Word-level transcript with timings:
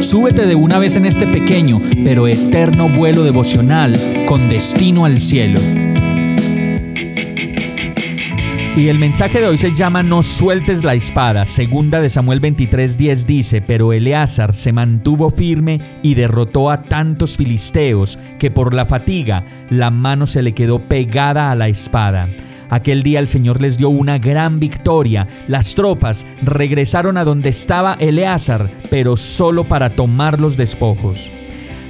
súbete 0.00 0.46
de 0.46 0.54
una 0.54 0.78
vez 0.78 0.96
en 0.96 1.06
este 1.06 1.26
pequeño 1.26 1.80
pero 2.04 2.26
eterno 2.26 2.88
vuelo 2.88 3.22
devocional 3.22 3.98
con 4.26 4.48
destino 4.48 5.04
al 5.04 5.18
cielo. 5.18 5.60
Y 8.76 8.88
el 8.88 8.98
mensaje 8.98 9.40
de 9.40 9.46
hoy 9.46 9.58
se 9.58 9.74
llama 9.74 10.02
No 10.02 10.22
sueltes 10.22 10.84
la 10.84 10.94
espada. 10.94 11.44
Segunda 11.44 12.00
de 12.00 12.08
Samuel 12.08 12.40
23:10 12.40 13.26
dice, 13.26 13.60
pero 13.60 13.92
Eleazar 13.92 14.54
se 14.54 14.72
mantuvo 14.72 15.28
firme 15.30 15.80
y 16.02 16.14
derrotó 16.14 16.70
a 16.70 16.84
tantos 16.84 17.36
filisteos 17.36 18.18
que 18.38 18.50
por 18.50 18.72
la 18.72 18.86
fatiga 18.86 19.44
la 19.68 19.90
mano 19.90 20.26
se 20.26 20.40
le 20.40 20.54
quedó 20.54 20.78
pegada 20.78 21.50
a 21.50 21.56
la 21.56 21.68
espada. 21.68 22.28
Aquel 22.70 23.02
día 23.02 23.18
el 23.18 23.28
Señor 23.28 23.60
les 23.60 23.76
dio 23.76 23.88
una 23.88 24.18
gran 24.18 24.60
victoria. 24.60 25.26
Las 25.48 25.74
tropas 25.74 26.24
regresaron 26.42 27.16
a 27.16 27.24
donde 27.24 27.48
estaba 27.48 27.96
Eleazar, 27.98 28.70
pero 28.88 29.16
solo 29.16 29.64
para 29.64 29.90
tomar 29.90 30.40
los 30.40 30.56
despojos. 30.56 31.30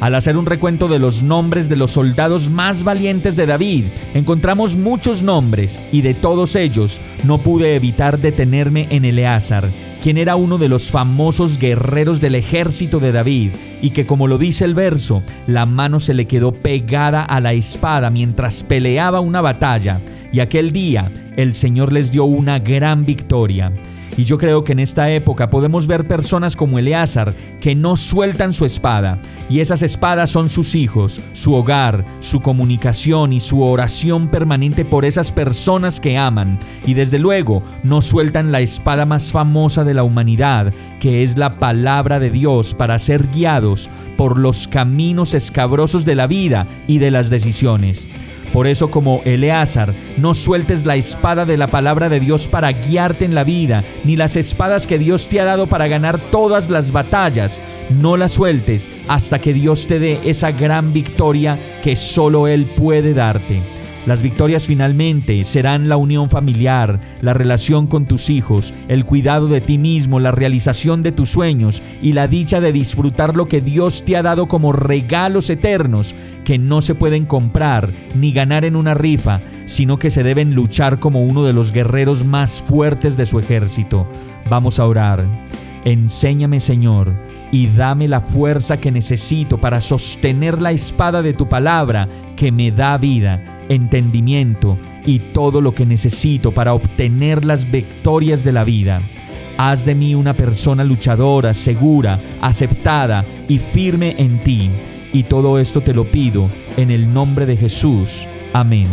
Al 0.00 0.14
hacer 0.14 0.36
un 0.36 0.46
recuento 0.46 0.86
de 0.86 1.00
los 1.00 1.24
nombres 1.24 1.68
de 1.68 1.74
los 1.74 1.90
soldados 1.90 2.50
más 2.50 2.84
valientes 2.84 3.34
de 3.34 3.46
David, 3.46 3.86
encontramos 4.14 4.76
muchos 4.76 5.24
nombres 5.24 5.80
y 5.90 6.02
de 6.02 6.14
todos 6.14 6.54
ellos 6.54 7.00
no 7.24 7.38
pude 7.38 7.74
evitar 7.74 8.20
detenerme 8.20 8.86
en 8.90 9.04
Eleazar, 9.04 9.68
quien 10.00 10.16
era 10.16 10.36
uno 10.36 10.56
de 10.56 10.68
los 10.68 10.92
famosos 10.92 11.58
guerreros 11.58 12.20
del 12.20 12.36
ejército 12.36 13.00
de 13.00 13.10
David 13.10 13.50
y 13.82 13.90
que 13.90 14.06
como 14.06 14.28
lo 14.28 14.38
dice 14.38 14.64
el 14.64 14.74
verso, 14.74 15.24
la 15.48 15.66
mano 15.66 15.98
se 15.98 16.14
le 16.14 16.26
quedó 16.26 16.52
pegada 16.52 17.24
a 17.24 17.40
la 17.40 17.52
espada 17.52 18.08
mientras 18.10 18.62
peleaba 18.62 19.18
una 19.18 19.40
batalla 19.40 20.00
y 20.32 20.40
aquel 20.40 20.72
día 20.72 21.10
el 21.36 21.54
Señor 21.54 21.92
les 21.92 22.10
dio 22.10 22.24
una 22.24 22.58
gran 22.58 23.04
victoria. 23.04 23.72
Y 24.18 24.24
yo 24.24 24.36
creo 24.36 24.64
que 24.64 24.72
en 24.72 24.80
esta 24.80 25.08
época 25.12 25.48
podemos 25.48 25.86
ver 25.86 26.08
personas 26.08 26.56
como 26.56 26.80
Eleazar 26.80 27.32
que 27.60 27.76
no 27.76 27.94
sueltan 27.94 28.52
su 28.52 28.64
espada. 28.64 29.20
Y 29.48 29.60
esas 29.60 29.84
espadas 29.84 30.28
son 30.30 30.48
sus 30.48 30.74
hijos, 30.74 31.20
su 31.34 31.54
hogar, 31.54 32.02
su 32.20 32.40
comunicación 32.40 33.32
y 33.32 33.38
su 33.38 33.62
oración 33.62 34.26
permanente 34.26 34.84
por 34.84 35.04
esas 35.04 35.30
personas 35.30 36.00
que 36.00 36.18
aman. 36.18 36.58
Y 36.84 36.94
desde 36.94 37.20
luego 37.20 37.62
no 37.84 38.02
sueltan 38.02 38.50
la 38.50 38.60
espada 38.60 39.06
más 39.06 39.30
famosa 39.30 39.84
de 39.84 39.94
la 39.94 40.02
humanidad, 40.02 40.72
que 40.98 41.22
es 41.22 41.36
la 41.36 41.60
palabra 41.60 42.18
de 42.18 42.30
Dios 42.30 42.74
para 42.74 42.98
ser 42.98 43.24
guiados 43.28 43.88
por 44.16 44.36
los 44.36 44.66
caminos 44.66 45.32
escabrosos 45.32 46.04
de 46.04 46.16
la 46.16 46.26
vida 46.26 46.66
y 46.88 46.98
de 46.98 47.12
las 47.12 47.30
decisiones. 47.30 48.08
Por 48.52 48.66
eso 48.66 48.90
como 48.90 49.22
Eleazar, 49.24 49.92
no 50.16 50.34
sueltes 50.34 50.86
la 50.86 50.96
espada 50.96 51.44
de 51.44 51.56
la 51.56 51.66
palabra 51.66 52.08
de 52.08 52.20
Dios 52.20 52.48
para 52.48 52.72
guiarte 52.72 53.24
en 53.24 53.34
la 53.34 53.44
vida, 53.44 53.84
ni 54.04 54.16
las 54.16 54.36
espadas 54.36 54.86
que 54.86 54.98
Dios 54.98 55.28
te 55.28 55.40
ha 55.40 55.44
dado 55.44 55.66
para 55.66 55.88
ganar 55.88 56.18
todas 56.18 56.70
las 56.70 56.92
batallas. 56.92 57.60
No 58.00 58.16
las 58.16 58.32
sueltes 58.32 58.90
hasta 59.06 59.38
que 59.38 59.52
Dios 59.52 59.86
te 59.86 59.98
dé 59.98 60.18
esa 60.24 60.52
gran 60.52 60.92
victoria 60.92 61.58
que 61.82 61.96
solo 61.96 62.48
Él 62.48 62.64
puede 62.64 63.14
darte. 63.14 63.60
Las 64.08 64.22
victorias 64.22 64.66
finalmente 64.66 65.44
serán 65.44 65.90
la 65.90 65.98
unión 65.98 66.30
familiar, 66.30 66.98
la 67.20 67.34
relación 67.34 67.86
con 67.86 68.06
tus 68.06 68.30
hijos, 68.30 68.72
el 68.88 69.04
cuidado 69.04 69.48
de 69.48 69.60
ti 69.60 69.76
mismo, 69.76 70.18
la 70.18 70.30
realización 70.30 71.02
de 71.02 71.12
tus 71.12 71.28
sueños 71.28 71.82
y 72.00 72.14
la 72.14 72.26
dicha 72.26 72.58
de 72.58 72.72
disfrutar 72.72 73.36
lo 73.36 73.48
que 73.48 73.60
Dios 73.60 74.06
te 74.06 74.16
ha 74.16 74.22
dado 74.22 74.46
como 74.46 74.72
regalos 74.72 75.50
eternos 75.50 76.14
que 76.46 76.56
no 76.56 76.80
se 76.80 76.94
pueden 76.94 77.26
comprar 77.26 77.90
ni 78.14 78.32
ganar 78.32 78.64
en 78.64 78.76
una 78.76 78.94
rifa, 78.94 79.42
sino 79.66 79.98
que 79.98 80.10
se 80.10 80.22
deben 80.22 80.54
luchar 80.54 80.98
como 80.98 81.22
uno 81.22 81.44
de 81.44 81.52
los 81.52 81.70
guerreros 81.70 82.24
más 82.24 82.62
fuertes 82.62 83.18
de 83.18 83.26
su 83.26 83.38
ejército. 83.38 84.10
Vamos 84.48 84.80
a 84.80 84.86
orar. 84.86 85.26
Enséñame, 85.84 86.60
Señor, 86.60 87.12
y 87.52 87.66
dame 87.66 88.08
la 88.08 88.22
fuerza 88.22 88.78
que 88.78 88.90
necesito 88.90 89.58
para 89.58 89.82
sostener 89.82 90.62
la 90.62 90.72
espada 90.72 91.20
de 91.20 91.34
tu 91.34 91.46
palabra 91.46 92.08
que 92.38 92.52
me 92.52 92.70
da 92.70 92.96
vida, 92.98 93.42
entendimiento 93.68 94.78
y 95.04 95.18
todo 95.18 95.60
lo 95.60 95.74
que 95.74 95.84
necesito 95.84 96.52
para 96.52 96.72
obtener 96.72 97.44
las 97.44 97.70
victorias 97.70 98.44
de 98.44 98.52
la 98.52 98.62
vida. 98.62 99.00
Haz 99.56 99.84
de 99.84 99.96
mí 99.96 100.14
una 100.14 100.34
persona 100.34 100.84
luchadora, 100.84 101.52
segura, 101.52 102.20
aceptada 102.40 103.24
y 103.48 103.58
firme 103.58 104.14
en 104.18 104.38
ti. 104.38 104.70
Y 105.12 105.24
todo 105.24 105.58
esto 105.58 105.80
te 105.80 105.92
lo 105.92 106.04
pido 106.04 106.48
en 106.76 106.92
el 106.92 107.12
nombre 107.12 107.44
de 107.44 107.56
Jesús. 107.56 108.26
Amén. 108.52 108.86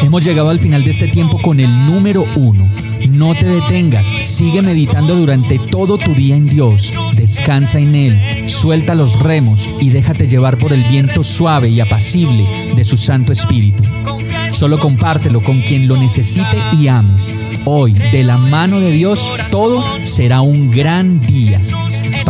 Hemos 0.00 0.22
llegado 0.22 0.50
al 0.50 0.60
final 0.60 0.84
de 0.84 0.90
este 0.90 1.08
tiempo 1.08 1.38
con 1.38 1.58
el 1.58 1.84
número 1.86 2.24
uno. 2.36 2.70
No 3.08 3.34
te 3.34 3.46
detengas, 3.46 4.06
sigue 4.20 4.62
meditando 4.62 5.16
durante 5.16 5.58
todo 5.58 5.98
tu 5.98 6.14
día 6.14 6.36
en 6.36 6.46
Dios, 6.46 6.92
descansa 7.32 7.78
en 7.78 7.94
Él, 7.94 8.50
suelta 8.50 8.94
los 8.94 9.18
remos 9.18 9.66
y 9.80 9.88
déjate 9.88 10.26
llevar 10.26 10.58
por 10.58 10.74
el 10.74 10.84
viento 10.84 11.24
suave 11.24 11.70
y 11.70 11.80
apacible 11.80 12.44
de 12.76 12.84
su 12.84 12.98
Santo 12.98 13.32
Espíritu. 13.32 13.84
Solo 14.50 14.78
compártelo 14.78 15.42
con 15.42 15.62
quien 15.62 15.88
lo 15.88 15.96
necesite 15.96 16.58
y 16.78 16.88
ames. 16.88 17.32
Hoy, 17.64 17.94
de 17.94 18.22
la 18.22 18.36
mano 18.36 18.80
de 18.80 18.90
Dios, 18.90 19.32
todo 19.50 19.82
será 20.04 20.42
un 20.42 20.70
gran 20.70 21.22
día. 21.22 21.58